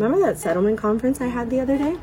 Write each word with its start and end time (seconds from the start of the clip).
Remember 0.00 0.24
that 0.24 0.38
settlement 0.38 0.78
conference 0.78 1.20
I 1.20 1.26
had 1.26 1.50
the 1.50 1.60
other 1.60 1.76
day? 1.76 1.94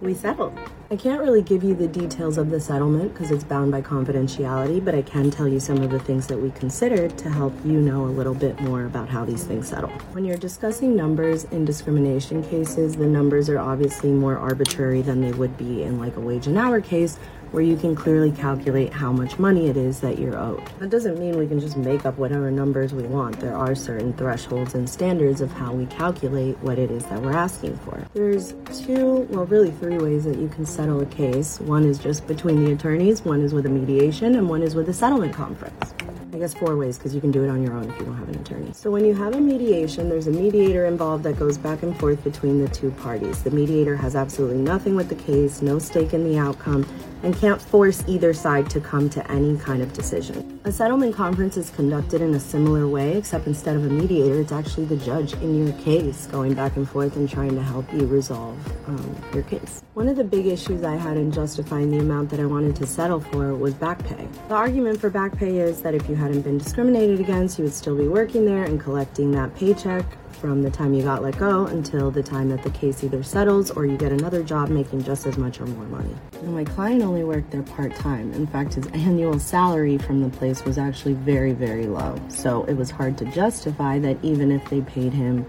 We 0.00 0.14
settled. 0.14 0.56
I 0.88 0.94
can't 0.94 1.20
really 1.20 1.42
give 1.42 1.64
you 1.64 1.74
the 1.74 1.88
details 1.88 2.38
of 2.38 2.48
the 2.48 2.60
settlement 2.60 3.12
because 3.12 3.32
it's 3.32 3.42
bound 3.42 3.72
by 3.72 3.82
confidentiality, 3.82 4.84
but 4.84 4.94
I 4.94 5.02
can 5.02 5.32
tell 5.32 5.48
you 5.48 5.58
some 5.58 5.78
of 5.82 5.90
the 5.90 5.98
things 5.98 6.28
that 6.28 6.38
we 6.38 6.52
considered 6.52 7.18
to 7.18 7.28
help 7.28 7.52
you 7.64 7.80
know 7.80 8.04
a 8.04 8.06
little 8.06 8.34
bit 8.34 8.60
more 8.60 8.84
about 8.84 9.08
how 9.08 9.24
these 9.24 9.42
things 9.42 9.66
settle. 9.66 9.90
When 10.12 10.24
you're 10.24 10.36
discussing 10.36 10.94
numbers 10.94 11.42
in 11.42 11.64
discrimination 11.64 12.44
cases, 12.44 12.94
the 12.94 13.06
numbers 13.06 13.48
are 13.48 13.58
obviously 13.58 14.10
more 14.10 14.38
arbitrary 14.38 15.02
than 15.02 15.20
they 15.20 15.32
would 15.32 15.58
be 15.58 15.82
in 15.82 15.98
like 15.98 16.14
a 16.14 16.20
wage 16.20 16.46
and 16.46 16.56
hour 16.56 16.80
case 16.80 17.18
where 17.52 17.62
you 17.62 17.76
can 17.76 17.94
clearly 17.94 18.30
calculate 18.30 18.92
how 18.92 19.12
much 19.12 19.38
money 19.38 19.68
it 19.68 19.76
is 19.76 20.00
that 20.00 20.18
you're 20.18 20.38
owed. 20.38 20.64
That 20.78 20.90
doesn't 20.90 21.18
mean 21.18 21.38
we 21.38 21.46
can 21.46 21.60
just 21.60 21.76
make 21.76 22.06
up 22.06 22.16
whatever 22.16 22.50
numbers 22.50 22.92
we 22.92 23.02
want. 23.02 23.40
There 23.40 23.56
are 23.56 23.74
certain 23.74 24.12
thresholds 24.12 24.74
and 24.74 24.88
standards 24.88 25.40
of 25.40 25.52
how 25.52 25.72
we 25.72 25.86
calculate 25.86 26.58
what 26.58 26.78
it 26.78 26.90
is 26.90 27.04
that 27.06 27.20
we're 27.20 27.36
asking 27.36 27.76
for. 27.78 28.06
There's 28.14 28.54
two, 28.84 29.26
well, 29.30 29.46
really 29.46 29.70
three 29.72 29.98
ways 29.98 30.24
that 30.24 30.38
you 30.38 30.48
can 30.48 30.64
settle 30.64 31.00
a 31.00 31.06
case. 31.06 31.60
One 31.60 31.84
is 31.84 31.98
just 31.98 32.26
between 32.26 32.64
the 32.64 32.72
attorneys, 32.72 33.24
one 33.24 33.40
is 33.42 33.52
with 33.52 33.66
a 33.66 33.70
mediation, 33.70 34.36
and 34.36 34.48
one 34.48 34.62
is 34.62 34.74
with 34.74 34.88
a 34.88 34.94
settlement 34.94 35.34
conference. 35.34 35.94
I 36.32 36.38
guess 36.38 36.54
four 36.54 36.76
ways 36.76 36.96
because 36.96 37.12
you 37.12 37.20
can 37.20 37.32
do 37.32 37.42
it 37.42 37.48
on 37.48 37.62
your 37.62 37.74
own 37.74 37.90
if 37.90 37.98
you 37.98 38.06
don't 38.06 38.16
have 38.16 38.28
an 38.28 38.38
attorney. 38.38 38.72
So 38.72 38.90
when 38.90 39.04
you 39.04 39.14
have 39.14 39.34
a 39.34 39.40
mediation, 39.40 40.08
there's 40.08 40.28
a 40.28 40.30
mediator 40.30 40.86
involved 40.86 41.24
that 41.24 41.38
goes 41.38 41.58
back 41.58 41.82
and 41.82 41.98
forth 41.98 42.22
between 42.22 42.62
the 42.62 42.68
two 42.68 42.92
parties. 42.92 43.42
The 43.42 43.50
mediator 43.50 43.96
has 43.96 44.14
absolutely 44.14 44.58
nothing 44.58 44.94
with 44.94 45.08
the 45.08 45.16
case, 45.16 45.60
no 45.60 45.80
stake 45.80 46.14
in 46.14 46.22
the 46.22 46.38
outcome, 46.38 46.86
and 47.22 47.36
can't 47.36 47.60
force 47.60 48.02
either 48.06 48.32
side 48.32 48.68
to 48.70 48.80
come 48.80 49.10
to 49.10 49.30
any 49.30 49.56
kind 49.58 49.82
of 49.82 49.92
decision. 49.92 50.60
A 50.64 50.72
settlement 50.72 51.14
conference 51.14 51.56
is 51.56 51.70
conducted 51.70 52.20
in 52.20 52.34
a 52.34 52.40
similar 52.40 52.86
way, 52.86 53.16
except 53.16 53.46
instead 53.46 53.76
of 53.76 53.84
a 53.84 53.88
mediator, 53.88 54.40
it's 54.40 54.52
actually 54.52 54.84
the 54.84 54.96
judge 54.96 55.32
in 55.34 55.64
your 55.64 55.76
case 55.78 56.26
going 56.26 56.54
back 56.54 56.76
and 56.76 56.88
forth 56.88 57.16
and 57.16 57.28
trying 57.28 57.54
to 57.54 57.62
help 57.62 57.90
you 57.92 58.06
resolve 58.06 58.58
um, 58.88 59.16
your 59.32 59.42
case. 59.44 59.82
One 59.94 60.08
of 60.08 60.16
the 60.16 60.24
big 60.24 60.46
issues 60.46 60.84
I 60.84 60.96
had 60.96 61.16
in 61.16 61.32
justifying 61.32 61.90
the 61.90 61.98
amount 61.98 62.30
that 62.30 62.40
I 62.40 62.46
wanted 62.46 62.76
to 62.76 62.86
settle 62.86 63.20
for 63.20 63.54
was 63.54 63.74
back 63.74 64.04
pay. 64.04 64.28
The 64.48 64.54
argument 64.54 65.00
for 65.00 65.10
back 65.10 65.36
pay 65.36 65.58
is 65.58 65.82
that 65.82 65.94
if 65.94 66.08
you 66.08 66.14
hadn't 66.14 66.42
been 66.42 66.58
discriminated 66.58 67.20
against, 67.20 67.58
you 67.58 67.64
would 67.64 67.74
still 67.74 67.96
be 67.96 68.08
working 68.08 68.44
there 68.44 68.64
and 68.64 68.80
collecting 68.80 69.30
that 69.32 69.54
paycheck 69.56 70.04
from 70.40 70.62
the 70.62 70.70
time 70.70 70.94
you 70.94 71.02
got 71.02 71.22
let 71.22 71.36
go 71.38 71.66
until 71.66 72.10
the 72.10 72.22
time 72.22 72.48
that 72.48 72.62
the 72.62 72.70
case 72.70 73.04
either 73.04 73.22
settles 73.22 73.70
or 73.70 73.84
you 73.84 73.96
get 73.96 74.10
another 74.10 74.42
job 74.42 74.70
making 74.70 75.04
just 75.04 75.26
as 75.26 75.36
much 75.36 75.60
or 75.60 75.66
more 75.66 75.84
money. 75.86 76.14
And 76.32 76.54
my 76.54 76.64
client 76.64 77.02
only 77.10 77.24
worked 77.24 77.50
there 77.50 77.62
part 77.64 77.92
time. 77.96 78.32
In 78.34 78.46
fact, 78.46 78.74
his 78.74 78.86
annual 78.88 79.40
salary 79.40 79.98
from 79.98 80.22
the 80.22 80.30
place 80.30 80.64
was 80.64 80.78
actually 80.78 81.14
very, 81.14 81.52
very 81.52 81.86
low. 81.86 82.14
So 82.28 82.62
it 82.64 82.74
was 82.74 82.88
hard 82.88 83.18
to 83.18 83.24
justify 83.32 83.98
that 83.98 84.16
even 84.22 84.52
if 84.52 84.70
they 84.70 84.80
paid 84.82 85.12
him 85.12 85.44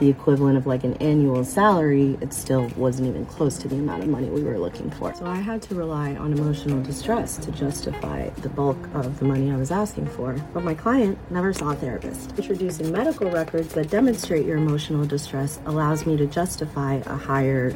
the 0.00 0.08
equivalent 0.08 0.56
of 0.56 0.66
like 0.66 0.84
an 0.84 0.94
annual 0.94 1.44
salary, 1.44 2.16
it 2.22 2.32
still 2.32 2.66
wasn't 2.76 3.06
even 3.08 3.26
close 3.26 3.58
to 3.58 3.68
the 3.68 3.76
amount 3.76 4.02
of 4.02 4.08
money 4.08 4.30
we 4.30 4.42
were 4.42 4.58
looking 4.58 4.90
for. 4.92 5.14
So 5.14 5.26
I 5.26 5.36
had 5.36 5.60
to 5.62 5.74
rely 5.74 6.16
on 6.16 6.32
emotional 6.32 6.82
distress 6.82 7.36
to 7.36 7.52
justify 7.52 8.30
the 8.40 8.48
bulk 8.48 8.78
of 8.94 9.18
the 9.18 9.26
money 9.26 9.52
I 9.52 9.56
was 9.56 9.70
asking 9.70 10.06
for. 10.06 10.32
But 10.54 10.64
my 10.64 10.72
client 10.74 11.18
never 11.30 11.52
saw 11.52 11.72
a 11.72 11.76
therapist. 11.76 12.32
Introducing 12.38 12.90
medical 12.90 13.30
records 13.30 13.74
that 13.74 13.90
demonstrate 13.90 14.46
your 14.46 14.56
emotional 14.56 15.04
distress 15.04 15.60
allows 15.66 16.06
me 16.06 16.16
to 16.16 16.26
justify 16.26 16.94
a 17.04 17.16
higher 17.16 17.70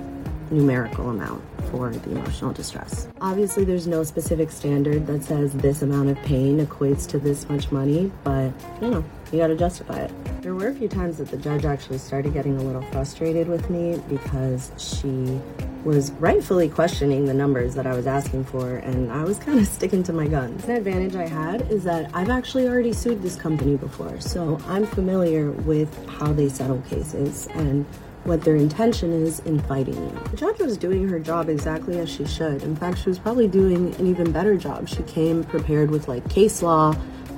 numerical 0.50 1.10
amount 1.10 1.42
for 1.70 1.90
the 1.90 2.10
emotional 2.10 2.52
distress. 2.52 3.08
Obviously, 3.20 3.64
there's 3.64 3.86
no 3.86 4.02
specific 4.04 4.50
standard 4.50 5.06
that 5.06 5.24
says 5.24 5.52
this 5.54 5.82
amount 5.82 6.10
of 6.10 6.16
pain 6.18 6.64
equates 6.64 7.06
to 7.08 7.18
this 7.18 7.48
much 7.48 7.72
money, 7.72 8.10
but 8.24 8.52
you 8.80 8.90
know, 8.90 9.04
you 9.32 9.38
gotta 9.38 9.56
justify 9.56 9.98
it. 9.98 10.42
There 10.42 10.54
were 10.54 10.68
a 10.68 10.74
few 10.74 10.88
times 10.88 11.18
that 11.18 11.28
the 11.28 11.36
judge 11.36 11.64
actually 11.64 11.98
started 11.98 12.32
getting 12.32 12.56
a 12.56 12.62
little 12.62 12.82
frustrated 12.92 13.48
with 13.48 13.68
me 13.68 14.00
because 14.08 14.70
she 14.76 15.40
was 15.84 16.10
rightfully 16.12 16.68
questioning 16.68 17.26
the 17.26 17.34
numbers 17.34 17.74
that 17.74 17.86
I 17.86 17.94
was 17.94 18.06
asking 18.06 18.44
for, 18.44 18.76
and 18.76 19.10
I 19.10 19.24
was 19.24 19.38
kind 19.38 19.58
of 19.58 19.66
sticking 19.66 20.02
to 20.04 20.12
my 20.12 20.26
guns. 20.26 20.64
An 20.64 20.72
advantage 20.72 21.14
I 21.14 21.26
had 21.26 21.70
is 21.70 21.84
that 21.84 22.10
I've 22.14 22.30
actually 22.30 22.68
already 22.68 22.92
sued 22.92 23.22
this 23.22 23.36
company 23.36 23.76
before, 23.76 24.20
so 24.20 24.60
I'm 24.66 24.86
familiar 24.86 25.50
with 25.50 26.08
how 26.08 26.32
they 26.32 26.48
settle 26.48 26.80
cases 26.82 27.48
and 27.54 27.86
what 28.26 28.42
their 28.42 28.56
intention 28.56 29.12
is 29.12 29.40
in 29.40 29.60
fighting 29.60 29.94
you. 29.94 30.20
The 30.30 30.36
judge 30.36 30.58
was 30.58 30.76
doing 30.76 31.08
her 31.08 31.18
job 31.18 31.48
exactly 31.48 31.98
as 31.98 32.10
she 32.10 32.26
should. 32.26 32.62
In 32.62 32.76
fact, 32.76 32.98
she 32.98 33.08
was 33.08 33.18
probably 33.18 33.48
doing 33.48 33.94
an 33.94 34.06
even 34.06 34.32
better 34.32 34.56
job. 34.56 34.88
She 34.88 35.02
came 35.04 35.44
prepared 35.44 35.90
with 35.90 36.08
like 36.08 36.28
case 36.28 36.62
law 36.62 36.94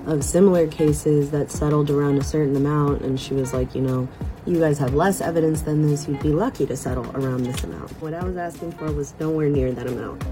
of 0.06 0.24
similar 0.24 0.66
cases 0.66 1.30
that 1.30 1.50
settled 1.50 1.90
around 1.90 2.18
a 2.18 2.24
certain 2.24 2.56
amount, 2.56 3.02
and 3.02 3.20
she 3.20 3.34
was 3.34 3.52
like, 3.52 3.74
you 3.74 3.82
know, 3.82 4.08
you 4.46 4.58
guys 4.58 4.78
have 4.78 4.94
less 4.94 5.20
evidence 5.20 5.62
than 5.62 5.86
this, 5.86 6.08
you'd 6.08 6.22
be 6.22 6.32
lucky 6.32 6.64
to 6.66 6.76
settle 6.76 7.10
around 7.14 7.42
this 7.42 7.62
amount. 7.62 7.90
What 8.00 8.14
I 8.14 8.24
was 8.24 8.36
asking 8.36 8.72
for 8.72 8.90
was 8.90 9.12
nowhere 9.20 9.50
near 9.50 9.72
that 9.72 9.86
amount. 9.86 10.24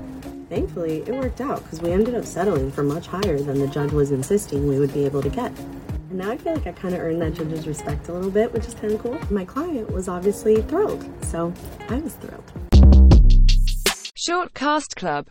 Thankfully, 0.48 1.02
it 1.06 1.12
worked 1.12 1.40
out 1.40 1.62
because 1.64 1.82
we 1.82 1.90
ended 1.90 2.14
up 2.14 2.24
settling 2.24 2.70
for 2.70 2.82
much 2.82 3.08
higher 3.08 3.38
than 3.38 3.58
the 3.58 3.66
judge 3.66 3.92
was 3.92 4.12
insisting 4.12 4.66
we 4.66 4.78
would 4.78 4.94
be 4.94 5.04
able 5.04 5.20
to 5.20 5.28
get. 5.28 5.52
Now 6.10 6.30
I 6.30 6.36
feel 6.36 6.54
like 6.54 6.66
I 6.68 6.72
kind 6.72 6.94
of 6.94 7.00
earned 7.00 7.20
that 7.20 7.34
judge's 7.34 7.66
respect 7.66 8.08
a 8.08 8.12
little 8.12 8.30
bit, 8.30 8.52
which 8.52 8.66
is 8.66 8.74
kind 8.74 8.92
of 8.92 9.00
cool. 9.00 9.18
My 9.28 9.44
client 9.44 9.90
was 9.90 10.06
obviously 10.08 10.62
thrilled, 10.62 11.04
so 11.24 11.52
I 11.88 11.96
was 11.98 12.14
thrilled. 12.14 12.44
Short 14.14 14.54
Cast 14.54 14.94
Club 14.94 15.24